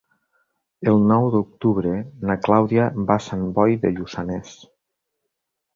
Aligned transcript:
El 0.91 1.03
nou 1.11 1.27
d'octubre 1.35 1.93
na 2.31 2.39
Clàudia 2.49 2.89
va 3.11 3.21
a 3.21 3.27
Sant 3.29 3.45
Boi 3.59 3.79
de 3.87 3.95
Lluçanès. 3.99 4.61